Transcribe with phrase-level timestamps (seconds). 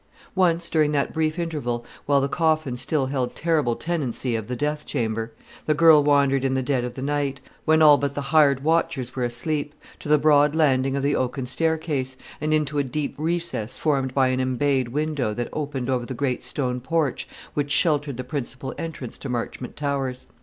[0.33, 4.83] Once during that brief interval, while the coffin still held terrible tenancy of the death
[4.83, 5.31] chamber,
[5.67, 9.15] the girl wandered in the dead of the night, when all but the hired watchers
[9.15, 13.77] were asleep, to the broad landing of the oaken staircase, and into a deep recess
[13.77, 18.23] formed by an embayed window that opened over the great stone porch which sheltered the
[18.23, 20.25] principal entrance to Marchmont Towers.